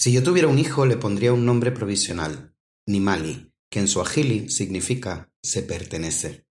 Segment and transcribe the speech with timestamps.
[0.00, 5.30] Si yo tuviera un hijo, le pondría un nombre provisional, Nimali, que en suajili significa
[5.42, 6.46] se pertenece.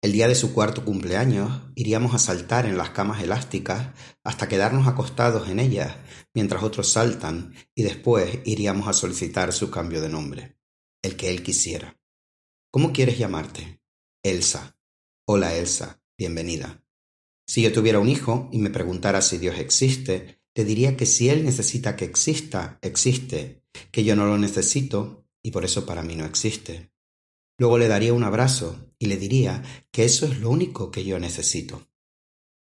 [0.00, 3.88] El día de su cuarto cumpleaños iríamos a saltar en las camas elásticas
[4.22, 5.96] hasta quedarnos acostados en ellas
[6.32, 10.56] mientras otros saltan y después iríamos a solicitar su cambio de nombre,
[11.02, 11.98] el que él quisiera.
[12.70, 13.82] ¿Cómo quieres llamarte?
[14.22, 14.78] Elsa.
[15.26, 16.84] Hola Elsa, bienvenida.
[17.48, 21.28] Si yo tuviera un hijo y me preguntara si Dios existe, te diría que si
[21.28, 26.16] Él necesita que exista, existe, que yo no lo necesito y por eso para mí
[26.16, 26.94] no existe.
[27.58, 31.18] Luego le daría un abrazo y le diría que eso es lo único que yo
[31.18, 31.86] necesito.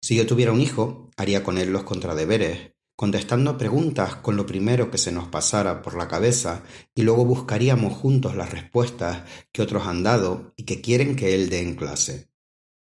[0.00, 4.88] Si yo tuviera un hijo, haría con él los contradeberes, contestando preguntas con lo primero
[4.88, 6.62] que se nos pasara por la cabeza
[6.94, 11.50] y luego buscaríamos juntos las respuestas que otros han dado y que quieren que él
[11.50, 12.30] dé en clase.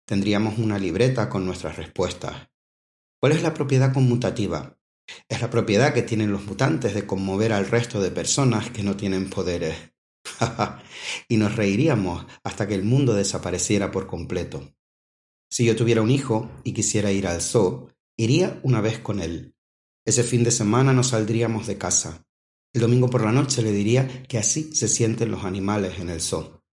[0.05, 2.50] Tendríamos una libreta con nuestras respuestas.
[3.19, 4.78] ¿Cuál es la propiedad conmutativa?
[5.27, 8.95] Es la propiedad que tienen los mutantes de conmover al resto de personas que no
[8.95, 9.75] tienen poderes.
[11.27, 14.73] y nos reiríamos hasta que el mundo desapareciera por completo.
[15.49, 19.55] Si yo tuviera un hijo y quisiera ir al zoo, iría una vez con él.
[20.05, 22.25] Ese fin de semana no saldríamos de casa.
[22.73, 26.21] El domingo por la noche le diría que así se sienten los animales en el
[26.21, 26.63] zoo.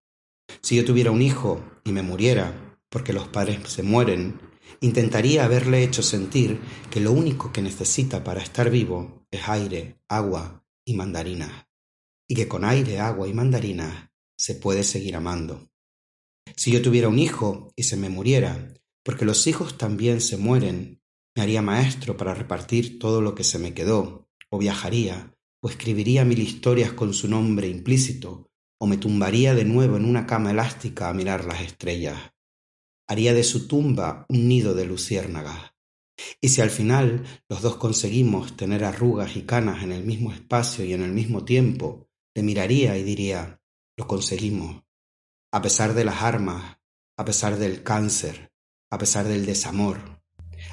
[0.61, 4.39] Si yo tuviera un hijo y me muriera, porque los padres se mueren,
[4.83, 10.65] Intentaría haberle hecho sentir que lo único que necesita para estar vivo es aire, agua
[10.83, 11.67] y mandarinas,
[12.27, 15.69] y que con aire, agua y mandarinas se puede seguir amando.
[16.55, 18.73] Si yo tuviera un hijo y se me muriera,
[19.03, 21.03] porque los hijos también se mueren,
[21.35, 26.25] me haría maestro para repartir todo lo que se me quedó, o viajaría, o escribiría
[26.25, 31.07] mil historias con su nombre implícito, o me tumbaría de nuevo en una cama elástica
[31.07, 32.33] a mirar las estrellas
[33.11, 35.73] haría de su tumba un nido de luciérnagas.
[36.39, 40.85] Y si al final los dos conseguimos tener arrugas y canas en el mismo espacio
[40.85, 43.61] y en el mismo tiempo, le miraría y diría,
[43.97, 44.83] lo conseguimos.
[45.51, 46.77] A pesar de las armas,
[47.17, 48.53] a pesar del cáncer,
[48.89, 50.23] a pesar del desamor,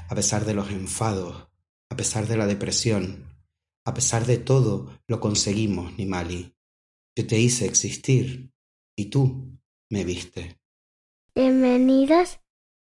[0.08, 1.48] a pesar de los enfados,
[1.90, 3.36] a pesar de la depresión,
[3.84, 6.54] a pesar de todo, lo conseguimos, Nimali.
[7.16, 8.52] Yo te hice existir
[8.96, 9.58] y tú
[9.90, 10.57] me viste.
[11.40, 12.40] Bienvenidos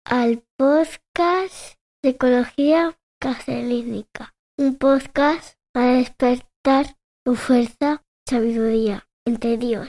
[0.06, 9.88] al podcast de Ecología Caselínica, un podcast para despertar tu fuerza, sabiduría interior.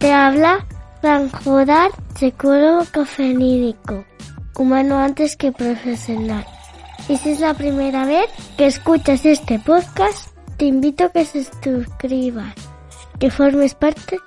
[0.00, 0.67] Te habla
[1.00, 4.04] Franjodar psicólogo cafeínico,
[4.58, 6.44] humano antes que profesional.
[7.08, 8.26] Y si es la primera vez
[8.56, 12.52] que escuchas este podcast, te invito a que se suscribas,
[13.20, 14.18] que formes parte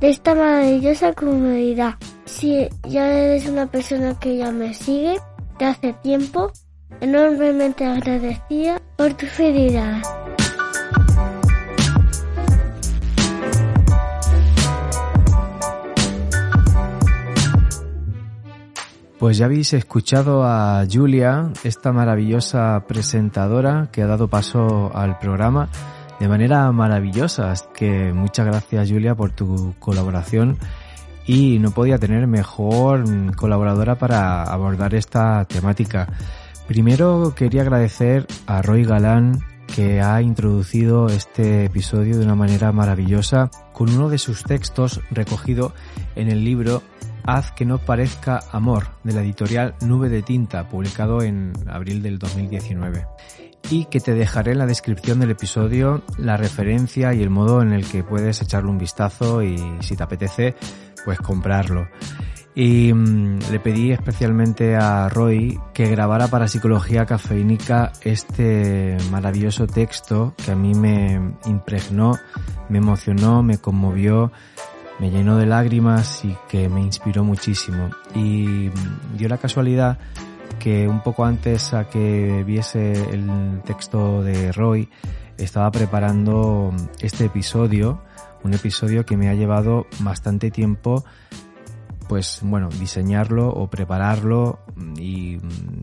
[0.00, 1.96] de esta maravillosa comunidad.
[2.24, 5.20] Si ya eres una persona que ya me sigue
[5.58, 6.50] de hace tiempo,
[7.00, 10.02] enormemente agradecida por tu fidelidad.
[19.24, 25.70] Pues ya habéis escuchado a Julia, esta maravillosa presentadora que ha dado paso al programa
[26.20, 27.54] de manera maravillosa.
[27.72, 30.58] Que muchas gracias Julia por tu colaboración
[31.26, 33.04] y no podía tener mejor
[33.34, 36.06] colaboradora para abordar esta temática.
[36.68, 39.40] Primero quería agradecer a Roy Galán
[39.74, 45.72] que ha introducido este episodio de una manera maravillosa con uno de sus textos recogido
[46.14, 46.82] en el libro
[47.26, 52.18] Haz que no parezca amor, de la editorial Nube de Tinta, publicado en abril del
[52.18, 53.06] 2019.
[53.70, 57.72] Y que te dejaré en la descripción del episodio la referencia y el modo en
[57.72, 60.54] el que puedes echarle un vistazo y si te apetece,
[61.06, 61.88] pues comprarlo.
[62.54, 70.34] Y mm, le pedí especialmente a Roy que grabara para Psicología Cafeínica este maravilloso texto
[70.44, 72.18] que a mí me impregnó,
[72.68, 74.30] me emocionó, me conmovió
[74.98, 77.90] me llenó de lágrimas y que me inspiró muchísimo.
[78.14, 78.70] Y
[79.16, 79.98] dio la casualidad
[80.58, 84.88] que un poco antes a que viese el texto de Roy,
[85.36, 88.02] estaba preparando este episodio,
[88.44, 91.04] un episodio que me ha llevado bastante tiempo
[92.08, 94.60] pues bueno, diseñarlo o prepararlo
[94.98, 95.38] y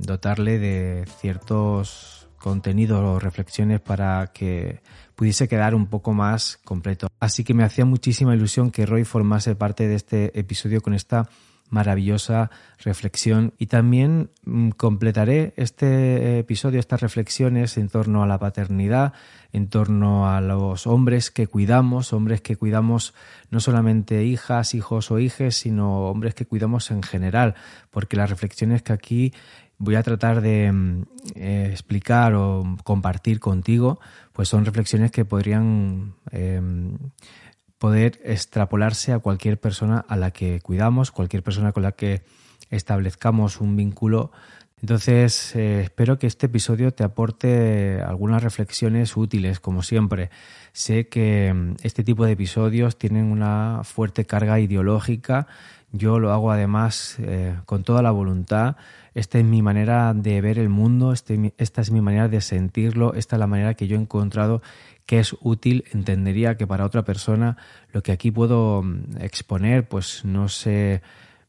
[0.05, 4.81] dotarle de ciertos contenidos o reflexiones para que
[5.21, 7.07] pudiese quedar un poco más completo.
[7.19, 11.29] Así que me hacía muchísima ilusión que Roy formase parte de este episodio con esta
[11.69, 12.49] maravillosa
[12.83, 19.13] reflexión y también mm, completaré este episodio, estas reflexiones en torno a la paternidad,
[19.53, 23.13] en torno a los hombres que cuidamos, hombres que cuidamos
[23.51, 27.53] no solamente hijas, hijos o hijes, sino hombres que cuidamos en general,
[27.91, 29.33] porque las reflexiones que aquí
[29.81, 31.03] voy a tratar de mm,
[31.35, 33.99] eh, explicar o compartir contigo,
[34.31, 36.97] pues son reflexiones que podrían em,
[37.79, 42.21] poder extrapolarse a cualquier persona a la que cuidamos, cualquier persona con la que
[42.69, 44.31] establezcamos un vínculo.
[44.81, 50.29] Entonces, eh, espero que este episodio te aporte algunas reflexiones útiles, como siempre.
[50.73, 55.47] Sé que mm, este tipo de episodios tienen una fuerte carga ideológica.
[55.91, 58.77] Yo lo hago además eh, con toda la voluntad
[59.13, 63.13] esta es mi manera de ver el mundo, este, esta es mi manera de sentirlo,
[63.13, 64.61] esta es la manera que yo he encontrado
[65.05, 65.83] que es útil.
[65.91, 67.57] Entendería que para otra persona
[67.91, 71.01] lo que aquí puedo mm, exponer pues no se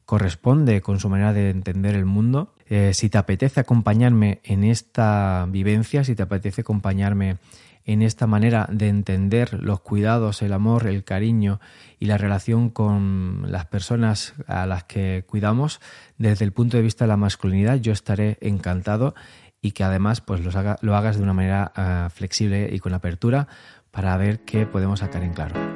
[0.06, 2.54] corresponde con su manera de entender el mundo.
[2.68, 7.36] Eh, si te apetece acompañarme en esta vivencia, si te apetece acompañarme
[7.84, 11.60] en esta manera de entender los cuidados, el amor, el cariño
[11.98, 15.80] y la relación con las personas a las que cuidamos
[16.18, 19.14] desde el punto de vista de la masculinidad, yo estaré encantado
[19.60, 23.48] y que además pues lo hagas de una manera ah, flexible y con apertura
[23.90, 25.71] para ver qué podemos sacar en claro.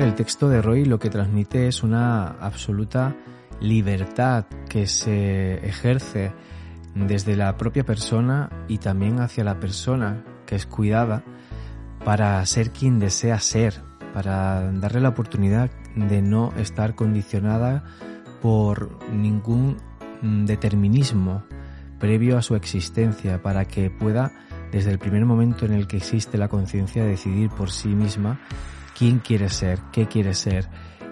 [0.00, 3.16] El texto de Roy lo que transmite es una absoluta
[3.60, 6.32] libertad que se ejerce
[6.94, 11.24] desde la propia persona y también hacia la persona que es cuidada
[12.04, 13.80] para ser quien desea ser,
[14.14, 17.84] para darle la oportunidad de no estar condicionada
[18.40, 19.78] por ningún
[20.22, 21.42] determinismo
[21.98, 24.30] previo a su existencia, para que pueda,
[24.70, 28.40] desde el primer momento en el que existe la conciencia, decidir por sí misma
[28.98, 30.68] quién quiere ser, qué quiere ser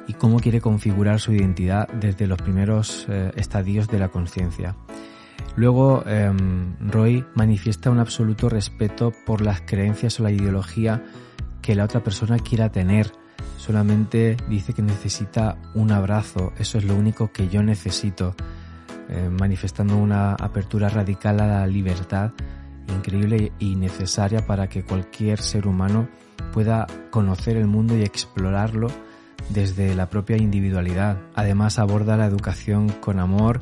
[0.08, 4.74] y cómo quiere configurar su identidad desde los primeros eh, estadios de la conciencia.
[5.54, 11.04] Luego, em, Roy manifiesta un absoluto respeto por las creencias o la ideología
[11.62, 13.12] que la otra persona quiera tener.
[13.56, 18.34] Solamente dice que necesita un abrazo, eso es lo único que yo necesito,
[19.08, 22.32] eh, manifestando una apertura radical a la libertad
[22.88, 26.08] increíble y necesaria para que cualquier ser humano
[26.52, 28.88] pueda conocer el mundo y explorarlo
[29.50, 31.18] desde la propia individualidad.
[31.34, 33.60] Además aborda la educación con amor,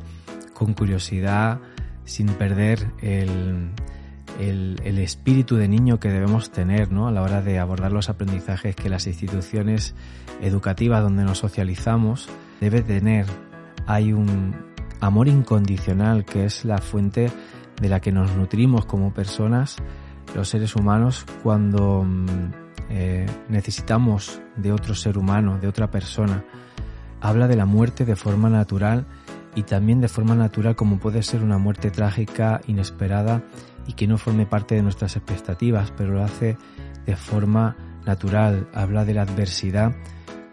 [0.53, 1.59] con curiosidad,
[2.05, 3.69] sin perder el,
[4.39, 7.07] el, espíritu de niño que debemos tener ¿no?
[7.07, 9.95] a la hora de abordar los aprendizajes que las instituciones
[10.41, 12.29] educativas donde nos socializamos
[12.59, 13.25] debe tener.
[13.87, 14.55] Hay un
[15.01, 17.31] amor incondicional que es la fuente
[17.81, 19.77] de la que nos nutrimos como personas,
[20.33, 26.43] los seres humanos, cuando mm, eh, necesitamos de otro ser humano, de otra persona.
[27.21, 29.05] Habla de la muerte de forma natural
[29.55, 33.41] y también de forma natural como puede ser una muerte trágica, inesperada
[33.87, 36.57] y que no forme parte de nuestras expectativas, pero lo hace
[37.05, 37.75] de forma
[38.05, 38.67] natural.
[38.73, 39.95] Habla de la adversidad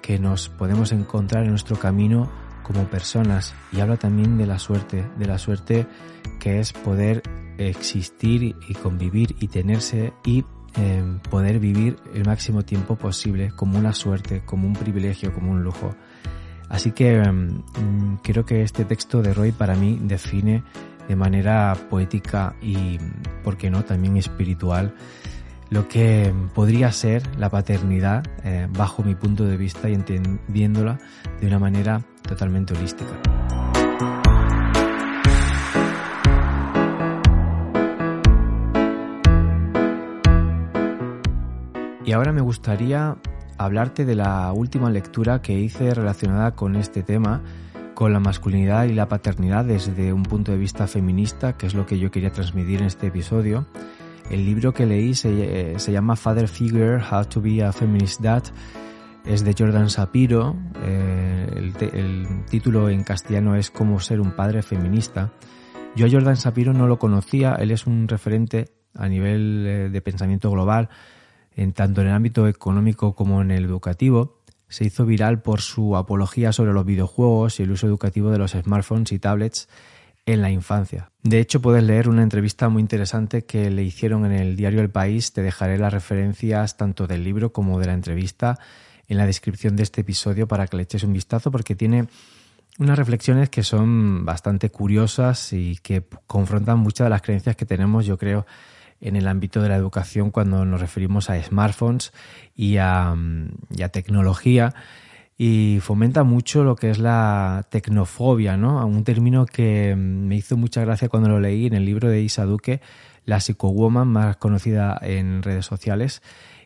[0.01, 2.31] que nos podemos encontrar en nuestro camino
[2.62, 5.87] como personas y habla también de la suerte, de la suerte
[6.41, 7.23] que es poder
[7.59, 10.45] existir y convivir y tenerse y
[10.76, 15.62] em, poder vivir el máximo tiempo posible como una suerte, como un privilegio, como un
[15.62, 15.95] lujo.
[16.69, 17.62] Así que em,
[18.23, 20.62] creo que este texto de Roy para mí define
[21.09, 22.99] de manera poética y,
[23.43, 24.95] ¿por qué no?, también espiritual
[25.73, 30.99] lo que podría ser la paternidad eh, bajo mi punto de vista y entendiéndola
[31.41, 33.12] de una manera totalmente holística.
[42.04, 43.16] Y ahora me gustaría
[43.59, 47.42] hablarte de la última lectura que hice relacionada con este tema,
[47.94, 51.87] con la masculinidad y la paternidad desde un punto de vista feminista, que es lo
[51.87, 53.66] que yo quería transmitir en este episodio.
[54.30, 58.44] El libro que leí se, se llama Father Figure, How to be a Feminist Dad.
[59.25, 60.56] Es de Jordan Sapiro.
[60.82, 65.30] Eh, el, el, título en castellano es Cómo ser un padre feminista.
[65.94, 70.00] Yo a Jordan Sapiro no lo conocía, él es un referente a nivel eh, de
[70.00, 70.88] pensamiento global,
[71.56, 74.38] en tanto en el ámbito económico como en el educativo.
[74.68, 78.52] Se hizo viral por su apología sobre los videojuegos y el uso educativo de los
[78.52, 79.68] smartphones y tablets
[80.25, 81.11] en la infancia.
[81.23, 84.90] De hecho, puedes leer una entrevista muy interesante que le hicieron en el diario El
[84.90, 85.32] País.
[85.32, 88.59] Te dejaré las referencias tanto del libro como de la entrevista
[89.09, 92.06] en la descripción de este episodio para que le eches un vistazo porque tiene
[92.78, 98.06] unas reflexiones que son bastante curiosas y que confrontan muchas de las creencias que tenemos,
[98.06, 98.47] yo creo,
[99.02, 102.12] en el ámbito de la educación cuando nos referimos a smartphones
[102.56, 103.14] y a,
[103.71, 104.75] y a tecnología
[105.37, 108.87] y fomenta mucho lo que es la tecnofobia, ¿no?
[108.87, 112.44] Un término que me hizo mucha gracia cuando lo leí en el libro de Isa
[112.44, 112.80] Duque,
[113.25, 116.23] la psicowoman más conocida en redes sociales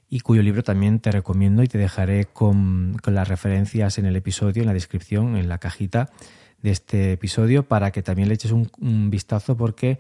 [0.09, 4.63] y cuyo libro también te recomiendo y te dejaré con, las referencias en el episodio,
[4.63, 6.11] en la descripción, en la cajita
[6.63, 9.99] de este episodio para que también le eches un, un vistazo porque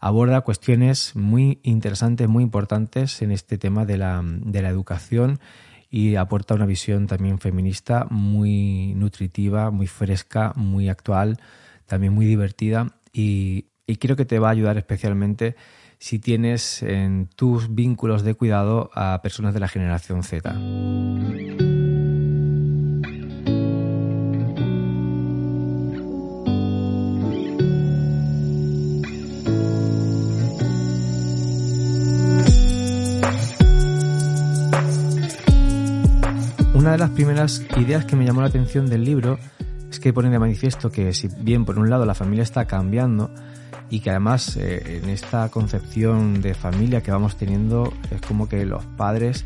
[0.00, 5.40] aborda cuestiones muy interesantes, muy importantes en este tema de la, de la educación
[5.90, 11.38] y aporta una visión también feminista muy nutritiva, muy fresca, muy actual,
[11.86, 13.66] también muy divertida y,
[13.98, 15.56] creo que te va a ayudar especialmente
[15.98, 20.54] si tienes en tus vínculos de cuidado a personas de la generación Z.
[36.88, 39.38] Una de las primeras ideas que me llamó la atención del libro
[39.90, 43.30] es que pone de manifiesto que si bien por un lado la familia está cambiando
[43.90, 48.64] y que además eh, en esta concepción de familia que vamos teniendo es como que
[48.64, 49.44] los padres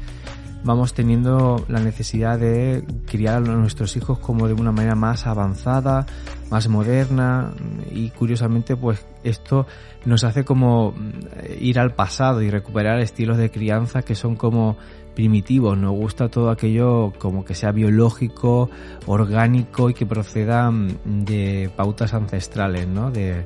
[0.62, 6.06] vamos teniendo la necesidad de criar a nuestros hijos como de una manera más avanzada,
[6.48, 7.52] más moderna
[7.90, 9.66] y curiosamente pues esto
[10.04, 14.76] nos hace como mm, ir al pasado y recuperar estilos de crianza que son como
[15.14, 18.70] primitivos, nos gusta todo aquello como que sea biológico,
[19.06, 23.10] orgánico y que proceda mm, de pautas ancestrales, ¿no?
[23.10, 23.44] De,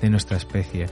[0.00, 0.86] de nuestra especie.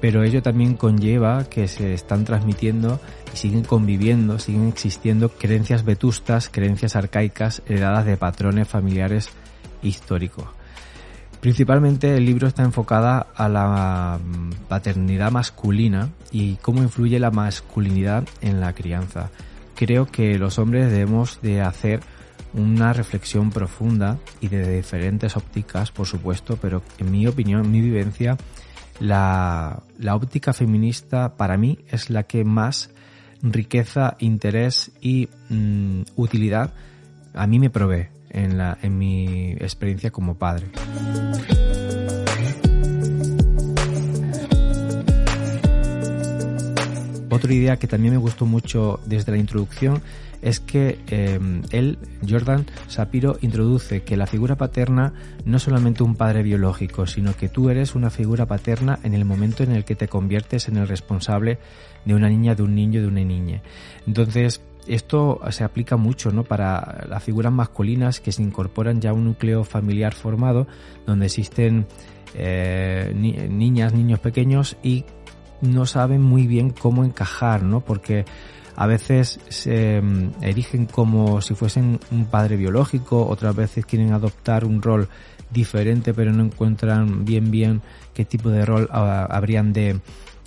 [0.00, 3.00] Pero ello también conlleva que se están transmitiendo
[3.32, 9.28] y siguen conviviendo, siguen existiendo creencias vetustas, creencias arcaicas heredadas de patrones familiares
[9.80, 10.46] históricos.
[11.40, 18.24] Principalmente el libro está enfocada a la mm, paternidad masculina y cómo influye la masculinidad
[18.40, 19.30] en la crianza
[19.74, 22.00] creo que los hombres debemos de hacer
[22.54, 27.80] una reflexión profunda y de diferentes ópticas, por supuesto, pero en mi opinión, en mi
[27.80, 28.36] vivencia,
[29.00, 32.90] la, óptica feminista para mí es la que más
[33.42, 36.74] riqueza, interés y mm, utilidad
[37.34, 40.66] a mí me provee en, la, en mi experiencia como padre.
[47.42, 50.00] Otra idea que también me gustó mucho desde la introducción
[50.42, 55.12] es que em, él, Jordan Sapiro, introduce que la figura paterna
[55.44, 59.24] no es solamente un padre biológico, sino que tú eres una figura paterna en el
[59.24, 61.58] momento en el que te conviertes en el responsable
[62.04, 63.60] de una niña, de un niño, de una niña.
[64.06, 66.44] Entonces, esto se aplica mucho ¿no?
[66.44, 70.68] para las figuras masculinas que se incorporan ya a un núcleo familiar formado
[71.08, 71.86] donde existen
[72.34, 73.12] eh,
[73.50, 75.04] niñas, niños pequeños y
[75.62, 77.80] no saben muy bien cómo encajar, ¿no?
[77.80, 78.26] Porque
[78.76, 84.64] a veces se mm, erigen como si fuesen un padre biológico, otras veces quieren adoptar
[84.64, 85.08] un rol
[85.50, 87.82] diferente pero no encuentran bien bien
[88.14, 90.00] qué tipo de rol ah, habrían de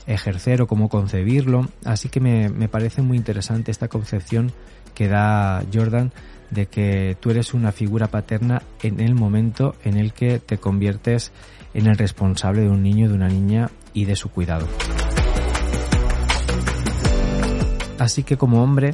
[0.08, 1.68] ejercer o cómo concebirlo.
[1.84, 4.52] Así que me, me parece muy interesante esta concepción
[4.94, 6.12] que da Jordan
[6.52, 11.32] de que tú eres una figura paterna en el momento en el que te conviertes
[11.74, 14.68] en el responsable de un niño, de una niña y de su cuidado.
[17.98, 18.94] Así que como hombre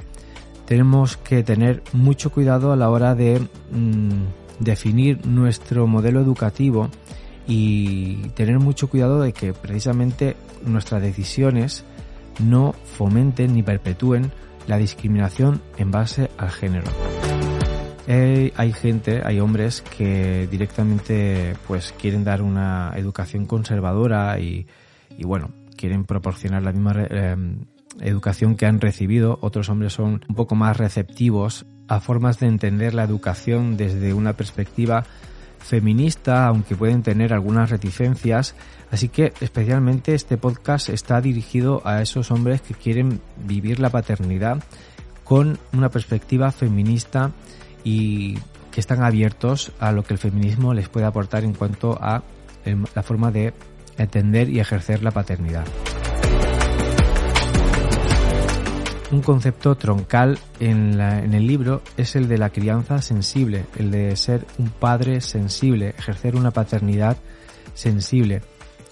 [0.65, 3.41] tenemos que tener mucho cuidado a la hora de
[3.71, 6.89] mm, definir nuestro modelo educativo
[7.47, 11.83] y tener mucho cuidado de que precisamente nuestras decisiones
[12.39, 14.31] no fomenten ni perpetúen
[14.67, 16.89] la discriminación en base al género.
[18.07, 24.67] Eh, hay gente, hay hombres que directamente pues quieren dar una educación conservadora y,
[25.17, 27.35] y bueno, quieren proporcionar la misma eh,
[27.99, 32.93] educación que han recibido, otros hombres son un poco más receptivos a formas de entender
[32.93, 35.03] la educación desde una perspectiva
[35.59, 38.55] feminista, aunque pueden tener algunas reticencias.
[38.91, 44.63] Así que especialmente este podcast está dirigido a esos hombres que quieren vivir la paternidad
[45.23, 47.31] con una perspectiva feminista
[47.83, 48.37] y
[48.71, 52.23] que están abiertos a lo que el feminismo les puede aportar en cuanto a
[52.95, 53.53] la forma de
[53.97, 55.65] entender y ejercer la paternidad.
[59.11, 64.15] Un concepto troncal en, en, el libro es el de la crianza sensible, el de
[64.15, 67.17] ser un padre sensible, ejercer una paternidad
[67.73, 68.41] sensible.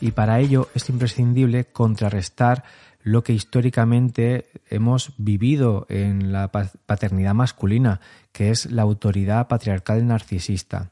[0.02, 2.66] Y para ello es imprescindible contrarrestar
[3.02, 8.02] lo que históricamente hemos vivido en la paternidad masculina,
[8.32, 10.92] que es la autoridad patriarcal narcisista.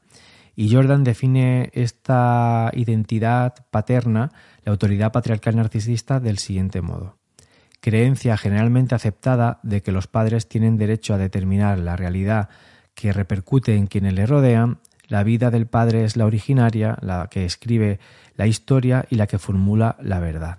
[0.60, 4.32] Y Jordan define esta identidad paterna,
[4.64, 7.16] la autoridad patriarcal narcisista, del siguiente modo.
[7.78, 12.48] Creencia generalmente aceptada de que los padres tienen derecho a determinar la realidad
[12.96, 17.44] que repercute en quienes le rodean, la vida del padre es la originaria, la que
[17.44, 18.00] escribe
[18.34, 20.58] la historia y la que formula la verdad.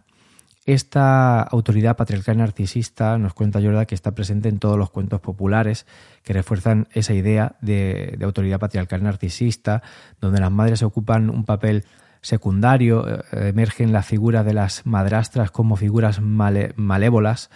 [0.69, 5.87] Esta autoridad patriarcal narcisista, nos cuenta Jordan, que está presente en todos los cuentos populares
[6.21, 9.81] que refuerzan esa idea de, autoridad patriarcal narcisista,
[10.21, 11.85] donde las madres ocupan un papel
[12.21, 17.49] secundario, eh, emergen la figura de las madrastras como figuras malévolas,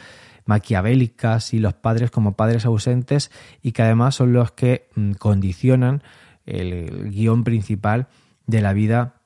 [0.46, 3.30] maquiavélicas y los padres como padres ausentes
[3.62, 6.02] y que además son los que mm, condicionan
[6.48, 8.08] el guion principal
[8.48, 9.22] de la vida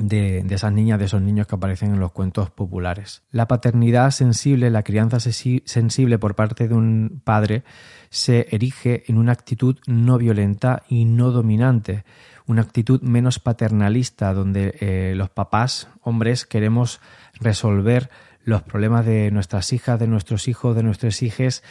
[0.00, 3.22] de, esas niñas, de esos niños que aparecen en los cuentos populares.
[3.30, 7.62] La paternidad sensible, la crianza sensible por parte de un padre
[8.08, 12.04] se erige en una actitud no violenta y no dominante,
[12.46, 17.00] una actitud menos paternalista donde eh, los papás, hombres, queremos
[17.34, 18.10] resolver
[18.42, 21.62] los problemas de nuestras hijas, de nuestros hijos, de nuestros hijos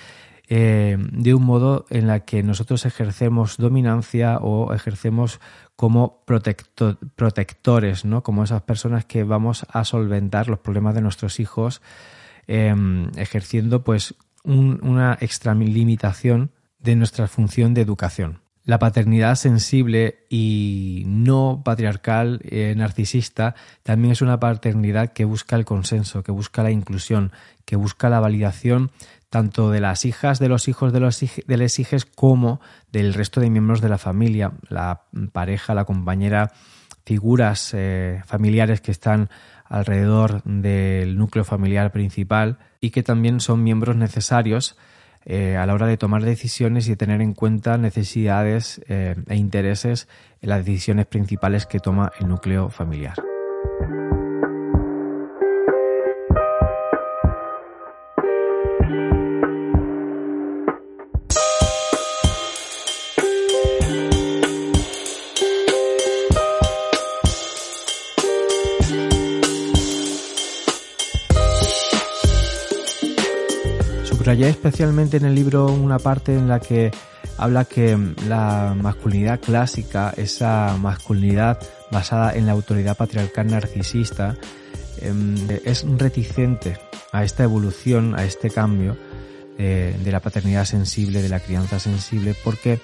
[0.52, 5.40] eh, de un modo en la que nosotros ejercemos dominancia o ejercemos
[5.76, 8.24] como protectores, ¿no?
[8.24, 11.84] Como esas personas que vamos a solventar los problemas de nuestros hijos,
[12.48, 18.42] em, ejerciendo pues una extralimitación de nuestra función de educación.
[18.66, 25.66] La paternidad sensible y no patriarcal, eh, narcisista, también es una paternidad que busca el
[25.66, 27.32] consenso, que busca la inclusión,
[27.66, 28.92] que busca la validación
[29.30, 32.60] tanto de las hijas, de los hijos de los de las hijas, como
[32.92, 36.52] del resto de miembros de la familia, la pareja, la compañera,
[37.06, 39.30] figuras eh, familiares que están
[39.66, 44.78] alrededor del núcleo familiar principal y que también son miembros necesarios
[45.26, 49.36] eh, a la hora de tomar decisiones y de tener en cuenta necesidades eh, e
[49.36, 50.08] intereses
[50.42, 53.16] en las decisiones principales que toma el núcleo familiar.
[74.40, 76.92] Subrayé especialmente en el libro una parte en la que
[77.38, 81.60] habla que la masculinidad clásica, esa masculinidad
[81.92, 84.38] basada en la autoridad patriarcal narcisista,
[85.02, 86.78] em, es reticente
[87.12, 88.96] a esta evolución, a este cambio
[89.58, 92.80] eh, de la paternidad sensible, de la crianza sensible, porque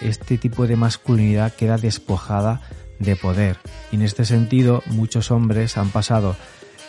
[0.00, 2.62] este tipo de masculinidad queda despojada
[2.98, 3.58] de poder.
[3.92, 6.36] Y en este sentido, muchos hombres han pasado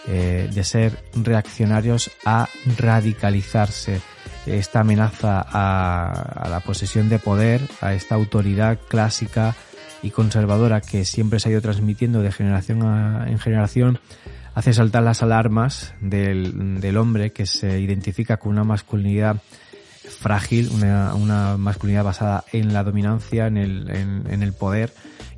[0.08, 4.02] eh, de ser reaccionarios a radicalizarse.
[4.48, 9.56] Esta amenaza a, la posesión de poder, a esta autoridad clásica
[10.02, 12.82] y conservadora que siempre se ha ido transmitiendo de generación
[13.28, 14.00] en generación,
[14.56, 19.38] hace saltar las alarmas del, hombre que se identifica con una masculinidad
[20.20, 24.92] frágil, una, masculinidad basada en la dominancia, en el, en el poder.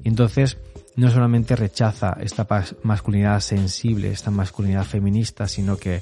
[0.06, 0.58] Y entonces
[0.96, 2.48] no solamente rechaza esta
[2.84, 6.02] masculinidad sensible, esta masculinidad feminista, sino que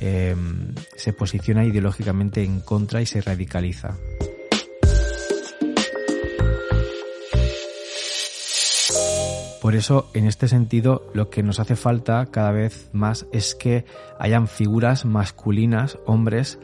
[0.00, 3.96] em, se posiciona ideológicamente en contra y se radicaliza.
[9.60, 13.84] Por eso, en este sentido, lo que nos hace falta cada vez más es que
[14.18, 16.58] hayan figuras masculinas, hombres,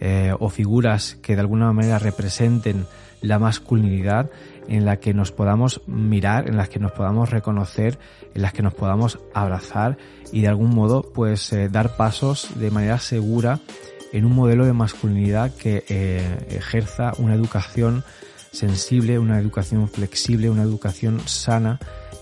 [0.00, 2.86] eh, o figuras que de alguna manera representen
[3.20, 4.30] la masculinidad
[4.70, 7.98] en la que nos podamos mirar, en las que nos podamos reconocer,
[8.34, 9.98] en las que nos podamos abrazar
[10.32, 13.58] y de algún modo pues eh, dar pasos de manera segura
[14.12, 18.04] en un modelo de masculinidad que eh, ejerza una educación
[18.52, 21.78] sensible, una educación flexible, una educación sana,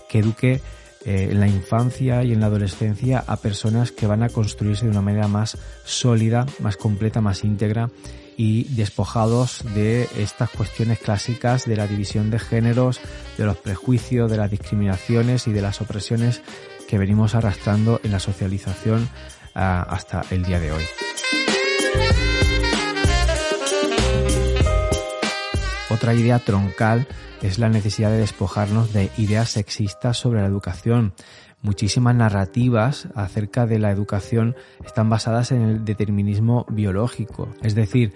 [0.09, 0.61] que eduque
[1.05, 4.91] eh, en la infancia y en la adolescencia a personas que van a construirse de
[4.91, 7.89] una manera más sólida, más completa, más íntegra
[8.39, 13.01] y despojados de estas cuestiones clásicas de la división de géneros,
[13.37, 16.41] de los prejuicios, de las discriminaciones y de las opresiones
[16.87, 19.09] que venimos arrastrando en la socialización
[19.55, 20.83] ah, hasta el día de hoy.
[25.89, 27.09] Otra idea troncal
[27.41, 31.13] es la necesidad de despojarnos de ideas sexistas sobre la educación.
[31.61, 38.13] Muchísimas narrativas acerca de la educación están basadas en el determinismo biológico, es decir,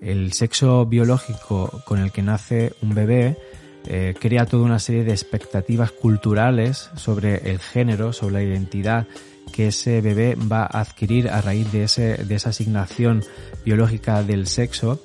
[0.00, 3.36] el sexo biológico con el que nace un bebé
[3.86, 9.06] eh, crea toda una serie de expectativas culturales sobre el género, sobre la identidad
[9.52, 13.22] que ese bebé va a adquirir a raíz de, ese, de esa asignación
[13.64, 15.00] biológica del sexo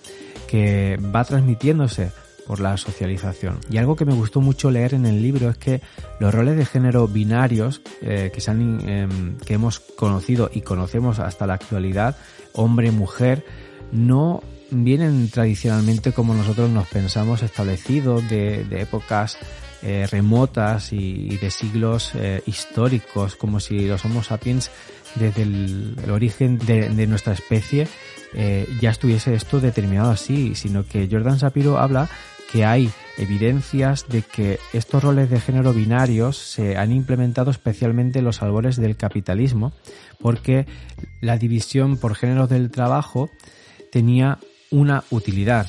[0.47, 2.11] que va transmitiéndose
[2.47, 3.59] por la socialización.
[3.69, 5.81] Y algo que me gustó mucho leer en el libro es que
[6.19, 11.19] los roles de género binarios eh, que, se han, em, que hemos conocido y conocemos
[11.19, 12.15] hasta la actualidad,
[12.53, 13.45] hombre-mujer,
[13.91, 19.37] no vienen tradicionalmente como nosotros nos pensamos establecidos de, épocas
[19.81, 24.71] eh, remotas y, de siglos eh, históricos, como si los Homo sapiens
[25.15, 27.87] desde el, origen de, nuestra especie
[28.33, 32.09] eh, ya estuviese esto determinado así, sino que Jordan Shapiro habla
[32.51, 38.25] que hay evidencias de que estos roles de género binarios se han implementado especialmente en
[38.25, 39.73] los albores del capitalismo,
[40.19, 40.65] porque
[41.21, 43.29] la división por géneros del trabajo
[43.91, 44.39] tenía
[44.71, 45.67] una utilidad.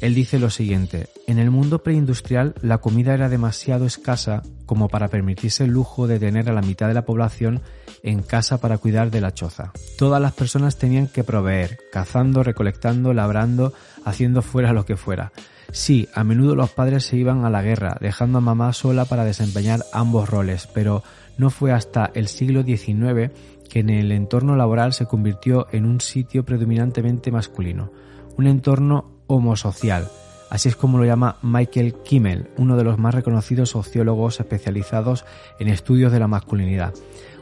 [0.00, 5.08] Él dice lo siguiente, en el mundo preindustrial la comida era demasiado escasa como para
[5.08, 7.62] permitirse el lujo de tener a la mitad de la población
[8.02, 9.72] en casa para cuidar de la choza.
[9.96, 13.72] Todas las personas tenían que proveer, cazando, recolectando, labrando,
[14.04, 15.32] haciendo fuera lo que fuera.
[15.72, 19.24] Sí, a menudo los padres se iban a la guerra, dejando a mamá sola para
[19.24, 21.02] desempeñar ambos roles, pero
[21.38, 23.32] no fue hasta el siglo XIX
[23.68, 27.90] que en el entorno laboral se convirtió en un sitio predominantemente masculino
[28.36, 30.08] un entorno homosocial.
[30.50, 35.24] Así es como lo llama Michael Kimmel, uno de los más reconocidos sociólogos especializados
[35.58, 36.94] en estudios de la masculinidad.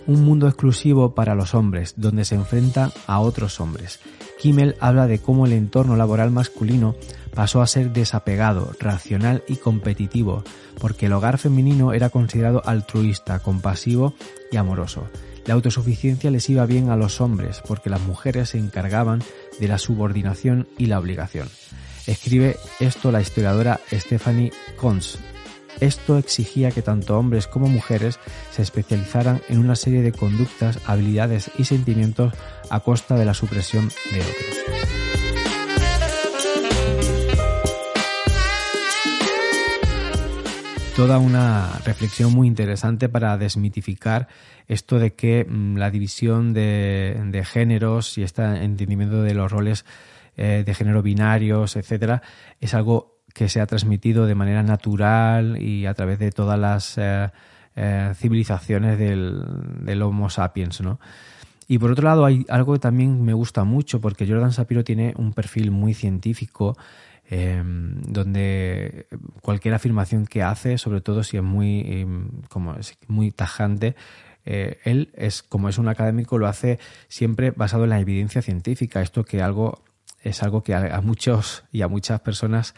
[0.06, 4.00] Un mundo exclusivo para los hombres, donde se enfrenta a otros hombres.
[4.40, 6.96] Kimmel habla de cómo el entorno laboral masculino
[7.34, 10.42] pasó a ser desapegado, racional y competitivo,
[10.80, 14.14] porque el hogar femenino era considerado altruista, compasivo
[14.50, 15.06] y amoroso.
[15.46, 19.22] La autosuficiencia les iba bien a los hombres porque las mujeres se encargaban
[19.58, 21.48] de la subordinación y la obligación.
[22.06, 25.18] Escribe esto la historiadora Stephanie Kons.
[25.82, 28.20] Esto exigía que tanto hombres como mujeres
[28.52, 32.32] se especializaran en una serie de conductas, habilidades y sentimientos
[32.70, 34.58] a costa de la supresión de otros.
[40.94, 44.28] toda una reflexión muy interesante para desmitificar
[44.68, 49.84] esto de que mm, la división de, géneros y este entendimiento de los roles
[50.36, 52.22] eh, de género binarios, etcétera,
[52.60, 56.98] es algo que se ha transmitido de manera natural y a través de todas las
[56.98, 57.30] eh,
[57.76, 59.42] eh, civilizaciones del,
[59.80, 61.00] del, Homo sapiens, ¿no?
[61.68, 65.14] Y por otro lado, hay algo que también me gusta mucho, porque Jordan Shapiro tiene
[65.16, 66.76] un perfil muy científico
[67.34, 69.06] Em, donde
[69.40, 73.94] cualquier afirmación que hace, sobre todo si es muy, em, como es muy tajante,
[74.44, 79.00] eh, él es como es un académico lo hace siempre basado en la evidencia científica.
[79.00, 79.80] Esto que algo
[80.22, 82.74] es algo que a, muchos y a muchas personas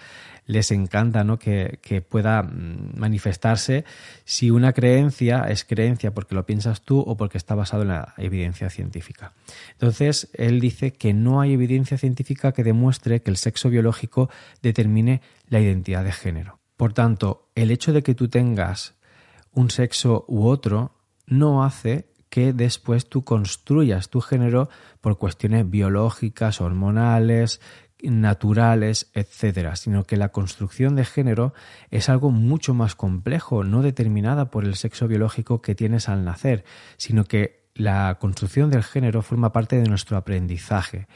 [0.46, 1.38] les encanta, ¿no?
[1.38, 3.84] Que, que, pueda mm, manifestarse
[4.24, 8.14] si una creencia es creencia porque lo piensas tú o porque está basado en la
[8.18, 9.32] evidencia científica.
[9.72, 14.30] Entonces, él dice que no hay evidencia científica que demuestre que el sexo biológico
[14.62, 16.58] determine la identidad de género.
[16.76, 18.94] Por tanto, el hecho de que tú tengas
[19.52, 20.92] un sexo u otro
[21.26, 24.68] no hace que después tú construyas tu género
[25.00, 27.60] por cuestiones biológicas, hormonales,
[28.02, 31.54] naturales, etcétera, sino que la construcción de género
[31.92, 36.64] es algo mucho más complejo, no determinada por el sexo biológico que tienes al nacer,
[36.96, 41.06] sino que la construcción del género forma parte de nuestro aprendizaje.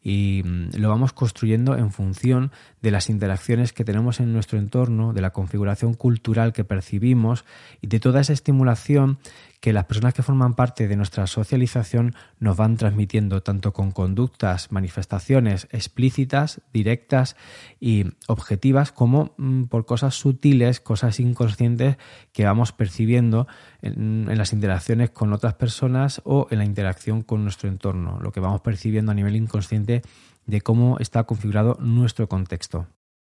[0.00, 5.12] Y mm, lo vamos construyendo en función de las interacciones que tenemos en nuestro entorno,
[5.12, 7.44] de la configuración cultural que percibimos
[7.80, 9.18] y de toda esa estimulación
[9.60, 14.70] que las personas que forman parte de nuestra socialización nos van transmitiendo tanto con conductas,
[14.70, 17.36] manifestaciones explícitas, directas
[17.80, 21.96] y objetivas, como mm, por cosas sutiles, cosas inconscientes
[22.32, 23.48] que vamos percibiendo
[23.82, 28.40] en, las interacciones con otras personas o en la interacción con nuestro entorno, lo que
[28.40, 30.02] vamos percibiendo a nivel inconsciente
[30.46, 32.86] de cómo está configurado nuestro contexto.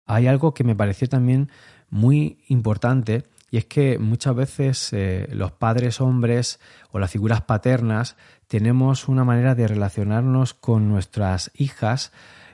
[0.06, 1.50] Hay algo que me pareció también
[1.90, 6.58] muy importante y es que muchas veces eh, los padres hombres
[6.90, 8.16] o las figuras paternas
[8.48, 12.12] tenemos una manera de relacionarnos con nuestras hijas,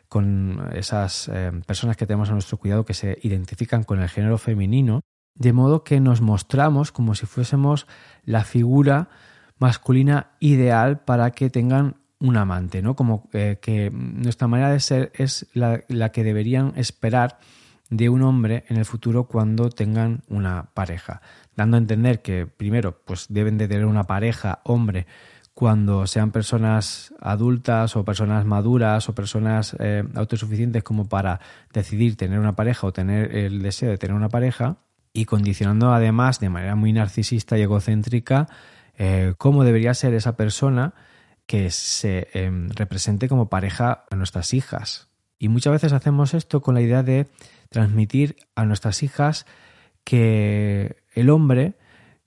[0.09, 4.39] con esas eh, personas que tenemos a nuestro cuidado que se identifican con el género
[4.39, 5.03] femenino,
[5.37, 7.87] de modo que nos mostramos como si fuésemos
[8.25, 9.09] la figura
[9.57, 12.97] masculina ideal para que tengan un amante, ¿no?
[12.97, 17.39] Como eh, que nuestra manera de ser es la, la que deberían esperar
[17.91, 21.23] de un hombre en el futuro cuando tengan una pareja,
[21.57, 25.07] dando a entender que primero pues deben de tener una pareja hombre
[25.55, 31.41] cuando sean personas adultas o personas maduras o personas eh, autosuficientes como para
[31.73, 34.77] decidir tener una pareja o tener el deseo de tener una pareja
[35.13, 38.47] y condicionando además de manera muy narcisista y egocéntrica
[38.99, 40.95] eh, cómo debería ser esa persona
[41.47, 45.09] que se em, represente como pareja a nuestras hijas.
[45.39, 47.27] Y muchas veces hacemos esto con la idea de
[47.69, 49.47] transmitir a nuestras hijas
[50.05, 51.75] que el hombre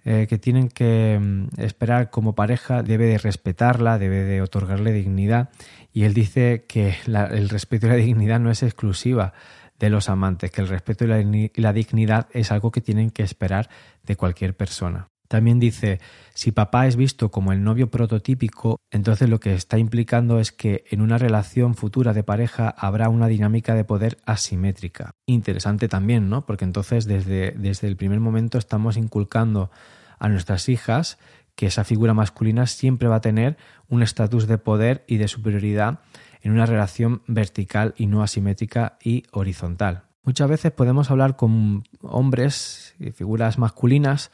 [0.03, 5.49] eh, que tienen que mm, esperar como pareja debe de respetarla, debe de otorgarle dignidad.
[5.93, 9.33] Y él dice que el respeto y la dignidad no es exclusiva
[9.77, 13.69] de los amantes, que el respeto y la dignidad es algo que tienen que esperar
[14.03, 15.09] de cualquier persona.
[15.31, 16.01] También dice,
[16.33, 20.83] si papá es visto como el novio prototípico, entonces lo que está implicando es que
[20.91, 25.15] en una relación futura de pareja habrá una dinámica de poder asimétrica.
[25.25, 26.45] Interesante también, ¿no?
[26.45, 29.71] Porque entonces desde, desde el primer momento estamos inculcando
[30.19, 31.17] a nuestras hijas
[31.55, 33.55] que esa figura masculina siempre va a tener
[33.87, 35.99] un estatus de poder y de superioridad
[36.41, 40.03] en una relación vertical y no asimétrica y horizontal.
[40.23, 44.29] Muchas veces podemos hablar con hombres y figuras masculinas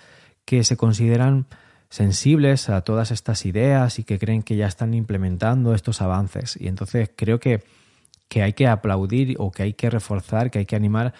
[0.47, 1.45] que se consideran
[1.89, 6.57] sensibles a todas estas ideas y que creen que ya están implementando estos avances.
[6.57, 7.65] Y entonces creo que,
[8.29, 11.13] que hay que aplaudir o que hay que reforzar, que hay que animar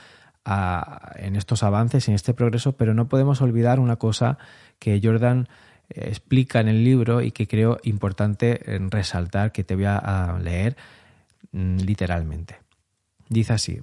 [0.46, 4.38] a, en estos avances, en este progreso, pero no podemos olvidar una cosa
[4.80, 5.50] que Jordan
[5.90, 10.78] eh, explica en el libro y que creo importante resaltar, que te voy a leer
[11.52, 12.62] mm, literalmente.
[13.28, 13.82] Dice así,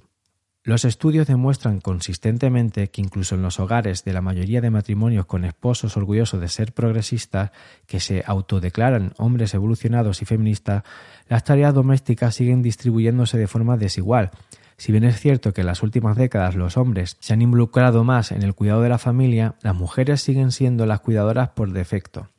[0.65, 5.45] los estudios demuestran consistentemente que incluso en los hogares de la mayoría de matrimonios con
[5.45, 7.51] esposos orgullosos de ser progresistas,
[7.85, 10.81] que se autodeclaran hombres evolucionados y feministas,
[11.29, 14.31] las tareas domésticas siguen distribuyéndose de forma desigual.
[14.75, 18.31] Si bien es cierto que en las últimas décadas los hombres se han involucrado más
[18.31, 22.29] en el cuidado de la familia, las mujeres siguen siendo las cuidadoras por defecto.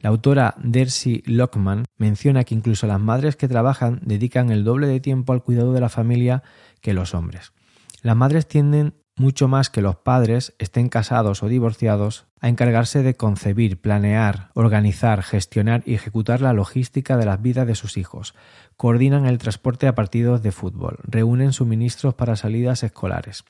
[0.00, 4.98] La autora Dercy Lockman menciona que incluso las madres que trabajan dedican el doble de
[4.98, 6.42] tiempo al cuidado de la familia
[6.80, 7.52] que los hombres.
[8.08, 13.12] Las madres tienden mucho más que los padres, estén casados o divorciados, a encargarse de
[13.12, 18.34] concebir, planear, organizar, gestionar y ejecutar la logística de las vidas de sus hijos.
[18.78, 23.44] Coordinan el transporte a partidos de fútbol, reúnen suministros para salidas escolares.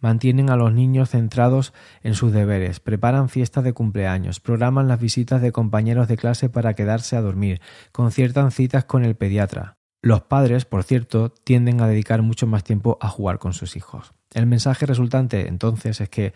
[0.00, 1.72] Mantienen a los niños centrados
[2.02, 6.74] en sus deberes, preparan fiestas de cumpleaños, programan las visitas de compañeros de clase para
[6.74, 12.22] quedarse a dormir, conciertan citas con el pediatra, los padres, por cierto, tienden a dedicar
[12.22, 14.12] mucho más tiempo a jugar con sus hijos.
[14.32, 16.34] El mensaje resultante entonces es que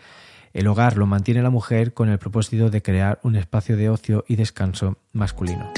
[0.53, 4.23] el hogar lo mantiene la mujer con el propósito de crear un espacio de ocio
[4.27, 5.71] y descanso masculino.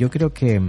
[0.00, 0.62] Yo creo que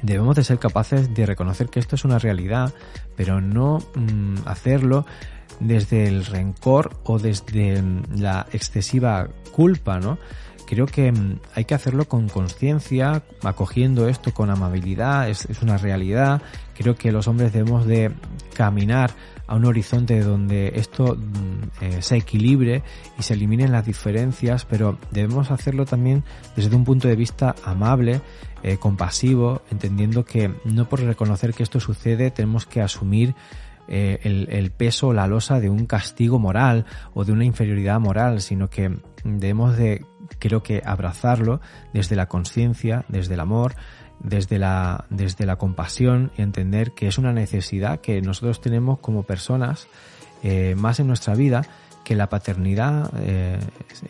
[0.00, 2.72] debemos de ser capaces de reconocer que esto es una realidad,
[3.16, 5.04] pero no mm, hacerlo
[5.58, 7.82] desde el rencor o desde
[8.16, 10.18] la excesiva culpa, ¿no?
[10.72, 15.76] Creo que mm, hay que hacerlo con conciencia, acogiendo esto con amabilidad, es, es, una
[15.76, 16.40] realidad.
[16.74, 18.10] Creo que los hombres debemos de
[18.54, 19.10] caminar
[19.46, 22.82] a un horizonte donde esto mm, eh, se equilibre
[23.18, 26.24] y se eliminen las diferencias, pero debemos hacerlo también
[26.56, 28.22] desde un punto de vista amable,
[28.62, 33.34] eh, compasivo, entendiendo que no por reconocer que esto sucede tenemos que asumir
[33.88, 38.40] eh, el, el, peso, la losa de un castigo moral o de una inferioridad moral,
[38.40, 40.06] sino que debemos de,
[40.38, 41.60] creo que, abrazarlo
[41.92, 43.74] desde la conciencia, desde el amor,
[44.20, 49.24] desde la, desde la compasión y entender que es una necesidad que nosotros tenemos como
[49.24, 49.88] personas
[50.42, 51.62] eh, más en nuestra vida
[52.04, 53.60] que la paternidad eh,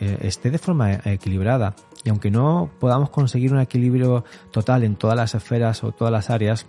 [0.00, 1.74] esté de forma equilibrada.
[2.04, 6.30] Y aunque no podamos conseguir un equilibrio total en todas las esferas o todas las
[6.30, 6.66] áreas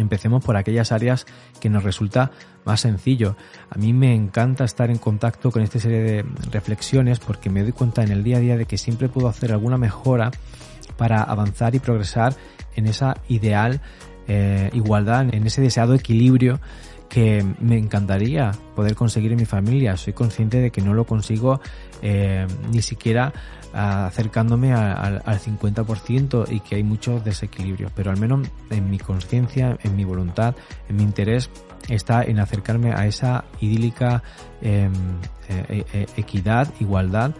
[0.00, 1.26] empecemos por aquellas áreas
[1.60, 2.30] que nos resulta
[2.64, 3.36] más sencillo.
[3.70, 7.72] A mí me encanta estar en contacto con esta serie de reflexiones porque me doy
[7.72, 10.30] cuenta en el día a día de que siempre puedo hacer alguna mejora
[10.96, 12.34] para avanzar y progresar
[12.76, 13.80] en esa ideal
[14.26, 16.60] eh, igualdad, en ese deseado equilibrio
[17.08, 19.96] que me encantaría poder conseguir en mi familia.
[19.96, 21.60] Soy consciente de que no lo consigo
[22.02, 23.32] eh, ni siquiera
[23.74, 29.96] acercándome al 50% y que hay muchos desequilibrios, pero al menos en mi conciencia, en
[29.96, 30.54] mi voluntad,
[30.88, 31.50] en mi interés
[31.88, 34.22] está en acercarme a esa idílica
[34.62, 34.92] em,
[35.48, 37.34] eh, equidad, igualdad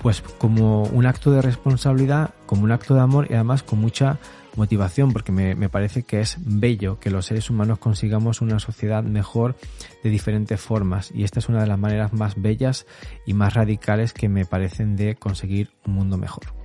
[0.00, 4.18] pues como un acto de responsabilidad, como un acto de amor y además con mucha
[4.58, 9.02] motivación porque me, me, parece que es bello que los seres humanos consigamos una sociedad
[9.02, 9.56] mejor
[10.02, 12.84] de diferentes formas y esta es una de las maneras más bellas
[13.24, 16.58] y más radicales que me parecen de conseguir un mundo mejor.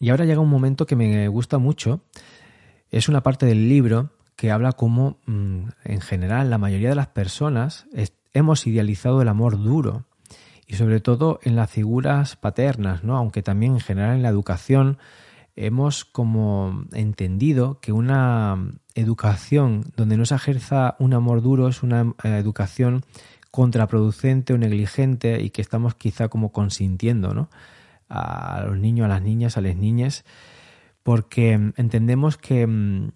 [0.00, 2.00] Y ahora llega un momento que me gusta mucho.
[2.90, 7.08] Es una parte del libro que habla como, mm, en general, la mayoría de las
[7.08, 7.86] personas
[8.38, 10.04] hemos idealizado el amor duro.
[10.66, 13.16] Y sobre todo en las figuras paternas, ¿no?
[13.16, 14.98] Aunque también en general en la educación
[15.56, 18.56] hemos como entendido que una
[18.94, 23.02] educación donde no se ejerza un amor duro es una eh, educación
[23.50, 27.48] contraproducente o negligente y que estamos quizá como consintiendo, ¿no?
[28.08, 30.24] a los niños, a las niñas, a las niñas,
[31.02, 33.10] porque entendemos que mm,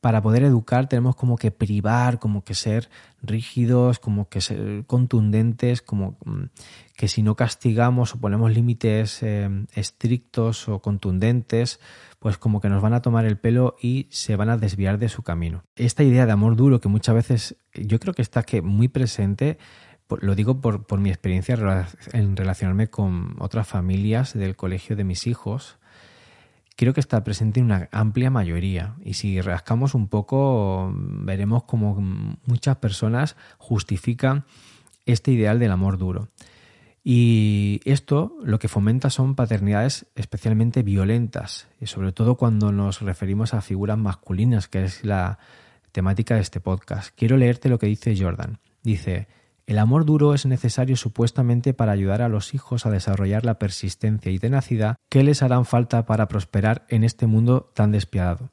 [0.00, 2.88] para poder educar tenemos como que privar, como que ser
[3.22, 6.44] rígidos, como que ser contundentes, como mm,
[6.96, 11.80] que si no castigamos o ponemos límites eh, estrictos o contundentes,
[12.18, 15.08] pues como que nos van a tomar el pelo y se van a desviar de
[15.08, 15.64] su camino.
[15.76, 19.58] Esta idea de amor duro que muchas veces yo creo que está que muy presente
[20.22, 25.26] lo digo por, por, mi experiencia en relacionarme con otras familias del colegio de mis
[25.26, 25.77] hijos,
[26.78, 28.94] creo que está presente en una amplia mayoría.
[29.04, 32.00] Y si rascamos un poco, veremos como
[32.46, 34.44] muchas personas justifican
[35.04, 36.28] este ideal del amor duro.
[37.02, 43.54] Y esto lo que fomenta son paternidades especialmente violentas, y sobre todo cuando nos referimos
[43.54, 45.40] a figuras masculinas, que es la
[45.90, 47.12] temática de este podcast.
[47.16, 48.60] Quiero leerte lo que dice Jordan.
[48.84, 49.26] Dice,
[49.68, 54.32] el amor duro es necesario supuestamente para ayudar a los hijos a desarrollar la persistencia
[54.32, 58.48] y tenacidad que les harán falta para prosperar en este mundo tan despiadado.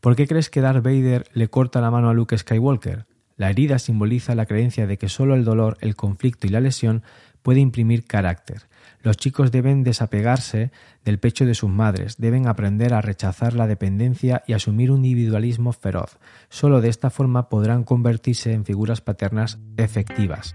[0.00, 3.04] ¿Por qué crees que Darth Vader le corta la mano a Luke Skywalker?
[3.36, 7.02] La herida simboliza la creencia de que solo el dolor, el conflicto y la lesión
[7.42, 8.62] puede imprimir carácter.
[9.02, 10.72] Los chicos deben desapegarse
[11.04, 15.72] del pecho de sus madres, deben aprender a rechazar la dependencia y asumir un individualismo
[15.72, 16.18] feroz.
[16.48, 20.54] Solo de esta forma podrán convertirse en figuras paternas efectivas.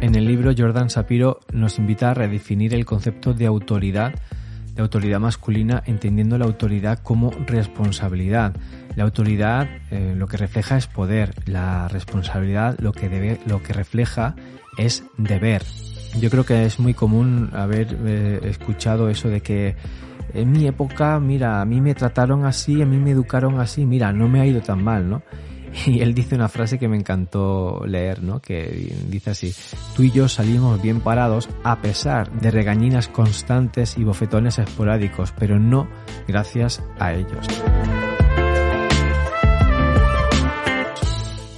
[0.00, 4.12] En el libro Jordan Sapiro nos invita a redefinir el concepto de autoridad
[4.74, 8.54] de autoridad masculina entendiendo la autoridad como responsabilidad.
[8.96, 13.72] La autoridad eh, lo que refleja es poder, la responsabilidad lo que debe, lo que
[13.72, 14.34] refleja
[14.78, 15.62] es deber.
[16.20, 19.76] Yo creo que es muy común haber eh, escuchado eso de que
[20.34, 24.12] en mi época, mira, a mí me trataron así, a mí me educaron así, mira,
[24.12, 25.22] no me ha ido tan mal, ¿no?
[25.86, 28.40] Y él dice una frase que me encantó leer, ¿no?
[28.40, 29.54] Que dice así,
[29.96, 35.58] tú y yo salimos bien parados a pesar de regañinas constantes y bofetones esporádicos, pero
[35.58, 35.88] no
[36.26, 37.46] gracias a ellos.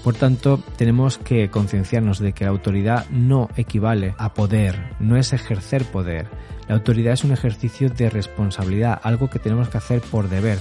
[0.03, 5.33] Por tanto, tenemos que concienciarnos de que la autoridad no equivale a poder, no es
[5.33, 6.29] ejercer poder.
[6.69, 10.59] La autoridad es un ejercicio de responsabilidad, algo que tenemos que hacer por deber,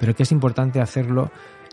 [0.00, 1.30] pero que es importante hacerlo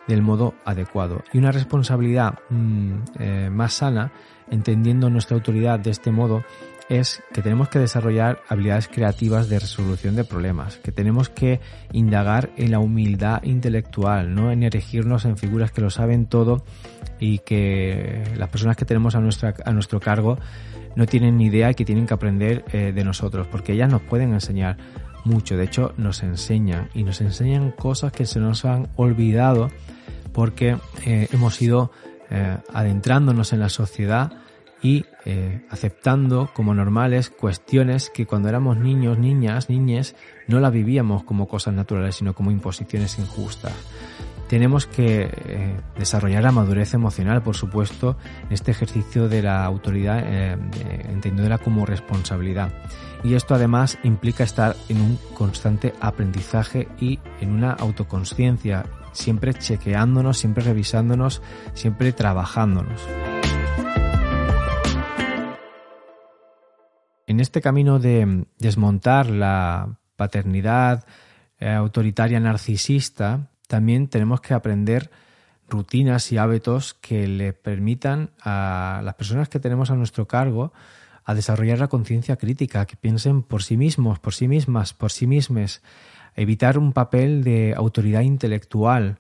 [0.10, 1.24] del modo adecuado.
[1.32, 4.12] Y una responsabilidad mm, eh, más sana,
[4.50, 6.44] entendiendo nuestra autoridad de este modo,
[6.90, 11.60] es que tenemos que desarrollar habilidades creativas de resolución de problemas, que tenemos que
[11.94, 16.66] indagar en la humildad intelectual, no en erigirnos en figuras que lo saben todo
[17.20, 20.40] y que las personas que tenemos a, nuestra, a nuestro cargo
[20.96, 24.02] no tienen ni idea y que tienen que aprender eh, de nosotros, porque ellas nos
[24.02, 24.78] pueden enseñar
[25.26, 29.70] mucho, de hecho nos enseñan y nos enseñan cosas que se nos han olvidado
[30.34, 31.92] porque eh, hemos ido
[32.30, 34.32] eh, adentrándonos en la sociedad
[34.82, 40.16] y eh, aceptando como normales cuestiones que cuando éramos niños, niñas, niñes,
[40.48, 43.74] no las vivíamos como cosas naturales, sino como imposiciones injustas.
[44.50, 51.60] Tenemos que desarrollar la madurez emocional, por supuesto, en este ejercicio de la autoridad, entendiéndola
[51.60, 52.74] como responsabilidad.
[53.24, 60.40] Y esto además implica estar en un constante aprendizaje y en una autoconsciencia siempre chequeándonos,
[60.40, 61.44] siempre revisándonos,
[61.74, 63.02] siempre trabajándonos.
[67.28, 71.06] En este camino de desmontar la paternidad
[71.60, 75.12] eh, autoritaria narcisista, también tenemos que aprender
[75.70, 80.74] rutinas y hábitos que le permitan a las personas que tenemos a nuestro cargo
[81.24, 85.28] a desarrollar la conciencia crítica, que piensen por sí mismos, por sí mismas, por sí
[85.28, 85.84] mismes,
[86.36, 89.20] evitar un papel de autoridad intelectual.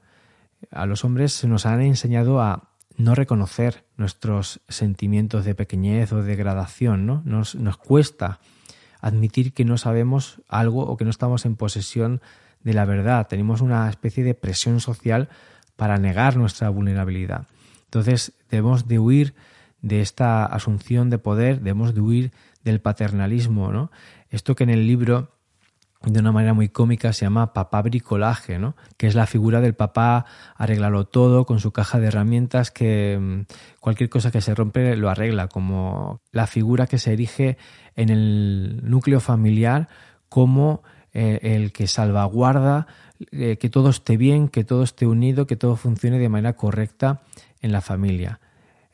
[0.72, 6.24] A los hombres se nos han enseñado a no reconocer nuestros sentimientos de pequeñez o
[6.24, 7.22] degradación, ¿no?
[7.24, 8.39] Nos, nos cuesta
[9.00, 12.22] admitir que no sabemos algo o que no estamos en posesión
[12.64, 13.28] de la verdad.
[13.28, 15.30] Tenemos una especie de presión social
[15.76, 17.47] para negar nuestra vulnerabilidad.
[17.86, 19.36] Entonces debemos de huir
[19.82, 22.32] de esta asunción de poder, debemos de huir
[22.64, 23.91] del paternalismo, ¿no?
[24.30, 25.32] Esto que en el libro
[26.01, 28.76] de una manera muy cómica se llama papá bricolaje, ¿no?
[28.95, 33.41] que es la figura del papá arreglarlo todo con su caja de herramientas que mm,
[33.82, 37.57] cualquier cosa que se rompe lo arregla, como la figura que se erige
[37.97, 39.89] en el núcleo familiar
[40.30, 40.84] como
[41.14, 42.88] eh, el que salvaguarda
[43.32, 47.22] eh, que todo esté bien, que todo esté unido, que todo funcione de manera correcta
[47.62, 48.39] en la familia.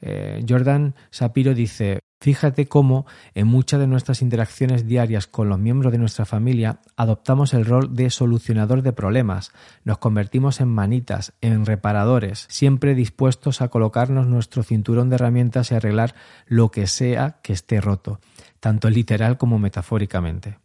[0.02, 3.06] Eh, Jordan Sapiro dice, Fíjate cómo
[3.36, 7.96] en muchas de nuestras interacciones diarias con los miembros de nuestra familia adoptamos el rol
[7.96, 9.52] de solucionador de problemas,
[9.84, 15.76] nos convertimos en manitas, en reparadores, siempre dispuestos a colocarnos nuestro cinturón de herramientas y
[15.76, 16.16] arreglar
[16.48, 18.20] lo que sea que esté roto,
[18.60, 20.65] tanto literal como metafóricamente.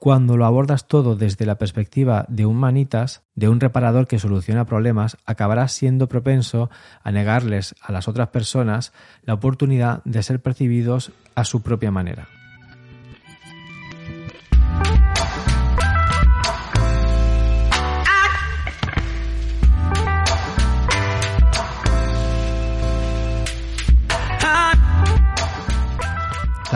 [0.00, 4.64] Cuando lo abordas todo desde la perspectiva de un manitas, de un reparador que soluciona
[4.64, 6.70] problemas, acabarás siendo propenso
[7.02, 8.94] a negarles a las otras personas
[9.24, 12.39] la oportunidad de ser percibidos a su propia manera.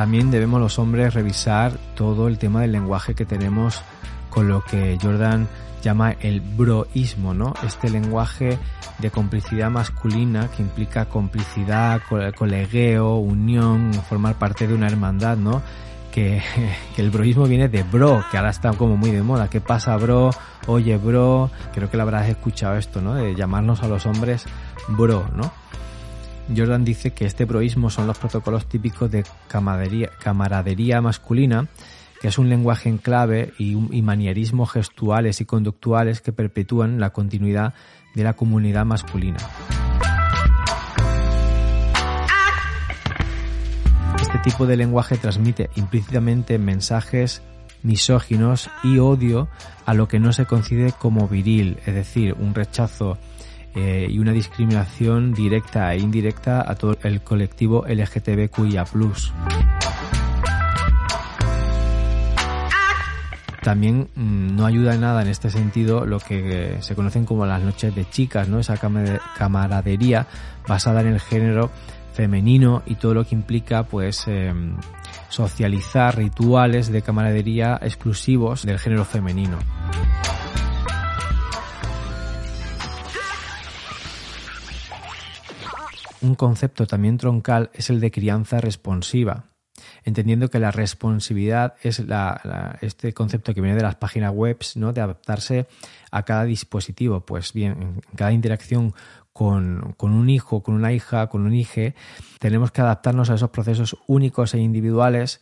[0.04, 3.80] También debemos los hombres revisar todo el tema del lenguaje que tenemos
[4.28, 5.48] con lo que Jordan
[5.82, 7.54] llama el broísmo, ¿no?
[7.64, 8.58] Este lenguaje
[8.98, 12.02] de complicidad masculina que implica complicidad,
[12.36, 15.62] colegueo, unión, formar parte de una hermandad, ¿no?
[16.12, 16.42] Que,
[16.94, 19.48] que, el broísmo viene de bro, que ahora está como muy de moda.
[19.48, 20.32] ¿Qué pasa, bro?
[20.66, 21.50] Oye, bro.
[21.72, 23.14] Creo que lo habrás escuchado esto, ¿no?
[23.14, 24.44] De llamarnos a los hombres
[24.86, 25.63] bro, ¿no?
[26.54, 31.68] Jordan dice que este broísmo son los protocolos típicos de camaradería, masculina,
[32.20, 37.10] que es un lenguaje en clave y, y manierismos gestuales y conductuales que perpetúan la
[37.10, 37.74] continuidad
[38.14, 39.38] de la comunidad masculina.
[44.20, 47.42] Este tipo de lenguaje transmite implícitamente mensajes
[47.82, 49.48] misóginos y odio
[49.86, 53.18] a lo que no se concibe como viril, es decir, un rechazo
[53.74, 58.84] eh, y una discriminación directa e indirecta a todo el colectivo LGTBQIA+.
[63.62, 67.62] También mm, no ayuda en nada en este sentido lo que se conocen como las
[67.62, 68.58] noches de chicas, ¿no?
[68.58, 70.26] Esa camaradería
[70.68, 71.70] basada en el género
[72.12, 74.76] femenino y todo lo que implica pues em,
[75.30, 79.58] socializar rituales de camaradería exclusivos del género femenino.
[86.24, 89.44] Un concepto también troncal es el de crianza responsiva,
[90.04, 92.02] entendiendo que la responsividad es
[92.80, 94.92] este concepto que viene de las páginas web, ¿no?
[94.92, 95.66] de adaptarse
[96.10, 97.20] a cada dispositivo.
[97.20, 98.94] Pues bien, en cada interacción
[99.32, 101.92] con, con, un hijo, con una hija, con un hijo,
[102.38, 105.40] tenemos que adaptarnos a esos procesos únicos e individuales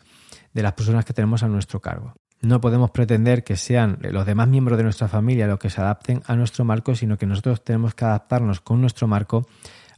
[0.53, 2.15] de las personas que tenemos a nuestro cargo.
[2.41, 6.23] No podemos pretender que sean los demás miembros de nuestra familia los que se adapten
[6.27, 9.47] a nuestro marco, sino que nosotros tenemos que adaptarnos con nuestro marco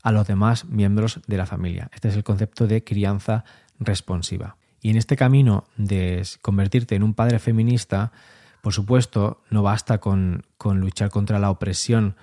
[0.05, 1.91] a los demás miembros de la familia.
[1.95, 3.45] Este es el concepto de crianza
[3.81, 4.59] responsiva.
[4.83, 8.13] Y en este camino de convertirte en un padre feminista,
[8.61, 12.17] por supuesto, no basta con, luchar contra la opresión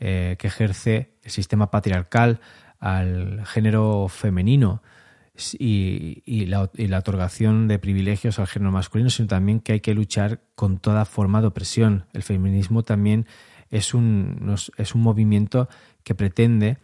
[0.00, 2.40] eh, que ejerce el sistema patriarcal
[2.80, 4.82] al género femenino
[5.58, 9.92] y, la, y, la, otorgación de privilegios al género masculino, sino también que hay que
[9.92, 12.06] luchar con toda forma de opresión.
[12.14, 13.26] El feminismo también
[13.70, 15.68] es un, es un movimiento
[16.02, 16.78] que pretende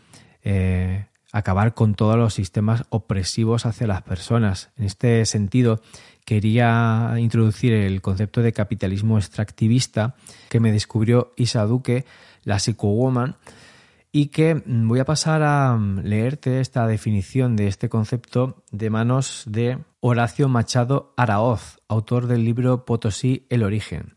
[0.44, 4.70] eh, acabar con todos los sistemas opresivos hacia las personas.
[4.76, 5.80] En este sentido,
[6.24, 10.14] quería introducir el concepto de capitalismo extractivista
[10.48, 12.04] que me descubrió Isa Duque,
[12.44, 13.36] la psicowoman,
[14.12, 18.90] y que mm, voy a pasar a mm, leerte esta definición de este concepto de
[18.90, 24.14] manos de Horacio Machado Araoz, autor del libro Potosí, el origen.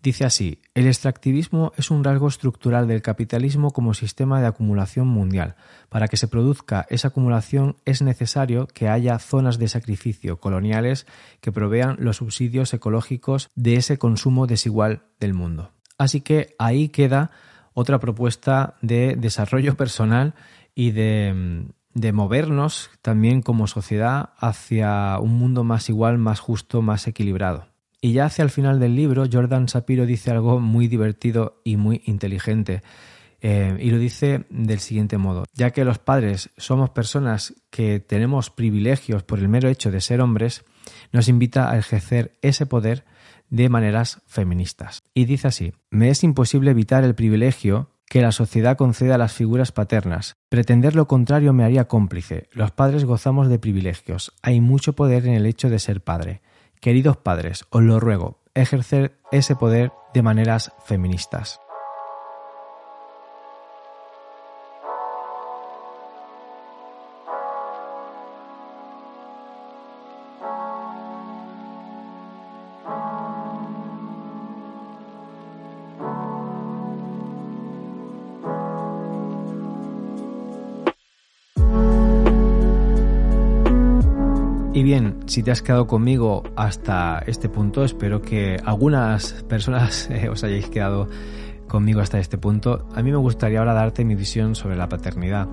[0.00, 5.56] Dice así, el extractivismo es un rasgo estructural del capitalismo como sistema de acumulación mundial.
[5.88, 11.06] Para que se produzca esa acumulación es necesario que haya zonas de sacrificio coloniales
[11.40, 15.72] que provean los subsidios ecológicos de ese consumo desigual del mundo.
[15.98, 17.32] Así que ahí queda
[17.74, 20.34] otra propuesta de desarrollo personal
[20.74, 21.64] y de,
[22.12, 27.67] movernos también como sociedad hacia un mundo más igual, más justo, más equilibrado.
[28.00, 32.02] Y ya hacia el final del libro, Jordan Sapiro dice algo muy divertido y muy
[32.06, 32.82] inteligente.
[33.40, 38.50] Eh, y lo dice del siguiente modo, ya que los padres somos personas que tenemos
[38.50, 40.64] privilegios por el mero hecho de ser hombres,
[41.12, 43.04] nos invita a ejercer ese poder
[43.48, 45.02] de maneras feministas.
[45.14, 49.32] Y dice así, me es imposible evitar el privilegio que la sociedad concede a las
[49.32, 50.34] figuras paternas.
[50.48, 52.48] Pretender lo contrario me haría cómplice.
[52.52, 54.32] Los padres gozamos de privilegios.
[54.42, 56.40] Hay mucho poder en el hecho de ser padre.
[56.80, 61.60] Queridos padres, os lo ruego, ejercer ese poder de maneras feministas.
[84.78, 90.28] Y bien, si te has quedado conmigo hasta este punto, espero que algunas personas eh,
[90.28, 91.08] os hayáis quedado
[91.66, 92.86] conmigo hasta este punto.
[92.94, 95.48] A mí me gustaría ahora darte mi visión sobre la paternidad.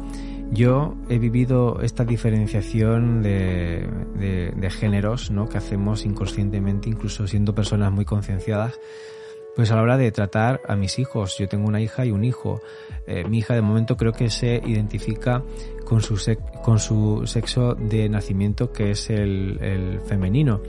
[0.51, 3.89] Yo he vivido esta diferenciación de,
[4.55, 5.49] de géneros ¿no?
[5.49, 8.79] que hacemos inconscientemente, incluso siendo personas muy concienciadas,
[9.55, 12.25] pues a la hora de tratar a mis hijos, yo tengo una hija y un
[12.25, 12.61] hijo.
[13.07, 15.43] Eh, mi hija de momento creo que se identifica
[15.85, 16.19] con su,
[16.63, 20.59] con su sexo de nacimiento que es el, el femenino.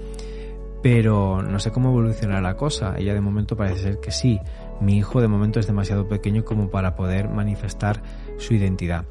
[0.83, 2.95] Pero no sé cómo evolucionará la cosa.
[2.97, 4.39] Ella de momento parece ser que sí.
[4.81, 8.03] Mi hijo de momento es demasiado pequeño como para poder manifestar
[8.37, 9.05] su identidad.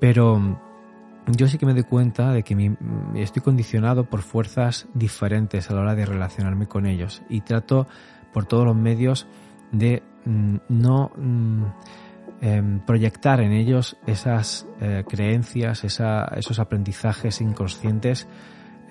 [0.00, 0.40] Pero
[1.36, 2.74] yo sí que me doy cuenta de que mi,
[3.14, 7.86] estoy condicionado por fuerzas diferentes a la hora de relacionarme con ellos y trato
[8.32, 9.26] por todos los medios
[9.72, 11.64] de mm, no mm,
[12.40, 18.28] em, proyectar en ellos esas eh, creencias, esos aprendizajes inconscientes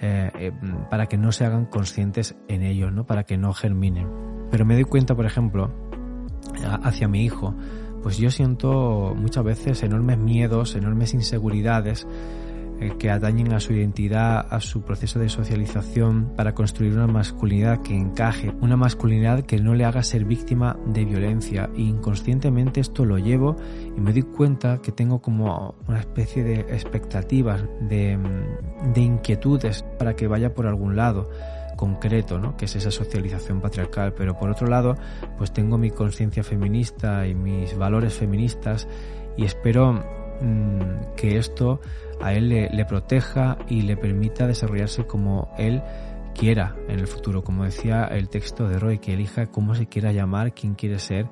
[0.02, 3.06] eh, em, para que no se hagan conscientes en ellos, ¿no?
[3.06, 4.08] para que no germinen.
[4.52, 5.72] Pero me doy cuenta, por ejemplo,
[6.84, 7.56] hacia mi hijo,
[8.02, 12.47] pues yo siento muchas veces enormes miedos, enormes inseguridades eh,
[13.00, 17.96] que atañen a su identidad, a su proceso de socialización para construir una masculinidad que
[17.96, 21.70] encaje, una masculinidad que no le haga ser víctima de violencia.
[21.76, 23.56] E inconscientemente esto lo llevo
[23.96, 28.18] y me doy cuenta que tengo como una especie de expectativas, de,
[28.94, 31.30] de inquietudes para que vaya por algún lado
[31.78, 32.58] concreto, ¿no?
[32.58, 34.96] que es esa socialización patriarcal, pero por otro lado,
[35.38, 38.88] pues tengo mi conciencia feminista y mis valores feministas
[39.38, 39.94] y espero
[40.42, 41.80] mmm, que esto
[42.22, 45.82] a él le, proteja y le permita desarrollarse como él
[46.34, 47.44] quiera en el futuro.
[47.44, 51.30] Como decía el texto de Roy, que elija cómo se quiera llamar, quién quiere ser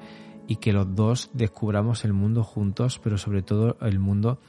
[0.48, 4.40] y que los dos descubramos el mundo juntos, pero sobre todo el mundo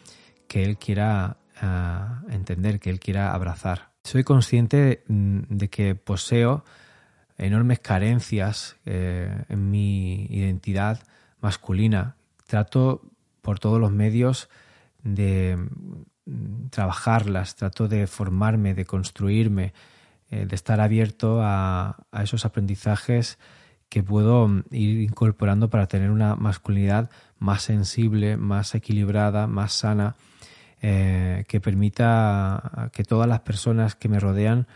[0.47, 3.93] que él quiera ah, entender, que él quiera abrazar.
[4.05, 6.65] Soy consciente mm, de que poseo
[7.39, 11.01] enormes carencias eh, en mi identidad
[11.41, 12.17] masculina.
[12.47, 13.03] Trato
[13.43, 14.49] por todos los medios
[15.03, 15.59] de
[16.71, 19.73] trabajarlas, trato de formarme, de construirme,
[20.31, 23.39] eh, de estar abierto a, esos aprendizajes
[23.89, 30.17] que puedo mm, ir incorporando para tener una masculinidad más sensible, más equilibrada, más sana,
[30.83, 34.67] eh, que permita que todas las personas que me rodean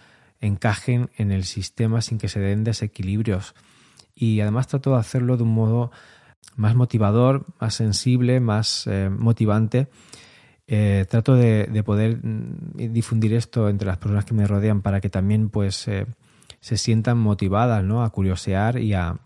[0.41, 3.55] encajen en el sistema sin que se den desequilibrios.
[4.15, 5.91] Y además trato de hacerlo de un modo
[6.57, 9.89] más motivador, más sensible, más eh, motivante
[10.73, 15.11] eh, trato de, poder mm, difundir esto entre las personas que me rodean para que
[15.11, 16.07] también pues eh,
[16.61, 18.05] se sientan motivadas ¿no?
[18.05, 19.19] a curiosear y a,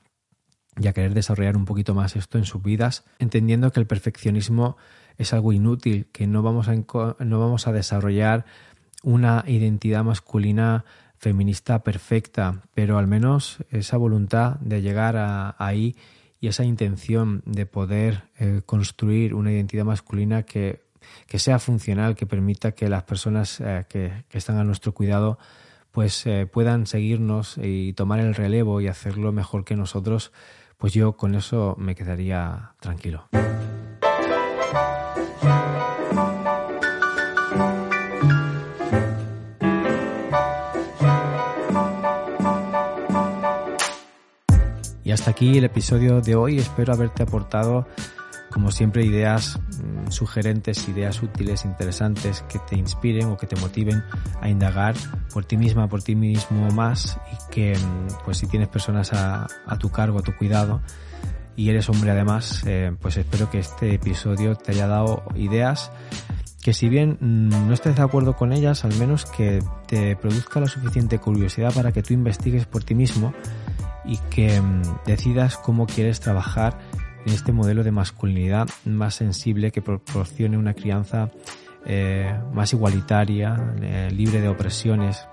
[0.75, 4.79] querer desarrollar un poquito más esto en sus vidas, entendiendo que el perfeccionismo
[5.19, 8.47] es algo inútil, que no vamos a, no vamos a desarrollar
[9.03, 10.87] una identidad masculina
[11.19, 15.95] feminista perfecta, pero al menos esa voluntad de llegar a, ahí
[16.41, 20.84] y esa intención de poder eh, construir una identidad masculina que
[21.27, 25.39] que sea funcional, que permita que las personas eh, que, están a nuestro cuidado
[25.93, 30.33] pues eh, puedan seguirnos y tomar el relevo y hacerlo mejor que nosotros,
[30.77, 33.29] pues yo con eso me quedaría tranquilo.
[45.05, 46.59] Y hasta aquí el episodio de hoy.
[46.59, 47.87] Espero haberte aportado
[48.55, 54.05] como siempre, ideas mm, sugerentes, ideas útiles, interesantes que te inspiren o que te motiven
[54.41, 54.95] a indagar
[55.33, 59.49] por ti misma, por ti mismo más y que, mm, pues si tienes personas a,
[59.81, 60.81] tu cargo, a tu cuidado
[61.57, 65.91] y eres hombre además, eh, pues espero que este episodio te haya dado ideas
[66.63, 70.61] que si bien mm, no estés de acuerdo con ellas, al menos que te produzca
[70.61, 73.35] la suficiente curiosidad para que tú investigues por ti mismo
[74.05, 74.63] y que
[75.07, 76.79] decidas cómo quieres trabajar
[77.27, 81.31] en este modelo de masculinidad más sensible que proporcione una crianza
[81.87, 85.27] eh, más igualitaria, eh, libre de opresiones.